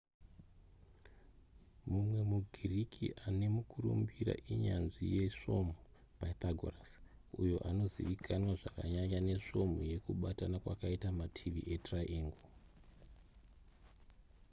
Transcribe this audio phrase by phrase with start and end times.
[1.89, 5.81] mumwe mugiriki akakurumbira inyanzvi yemasvomhu
[6.17, 6.91] pythagoras
[7.43, 12.43] uyo anozivikanwa zvakanyanya nesvomhu yekubatana kwakaita mativi etriangle